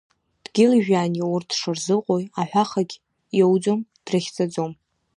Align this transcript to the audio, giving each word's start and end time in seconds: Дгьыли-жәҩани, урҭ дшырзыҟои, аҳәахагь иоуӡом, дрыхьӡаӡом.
Дгьыли-жәҩани, 0.43 1.25
урҭ 1.33 1.47
дшырзыҟои, 1.53 2.25
аҳәахагь 2.41 2.95
иоуӡом, 3.39 3.81
дрыхьӡаӡом. 4.05 4.71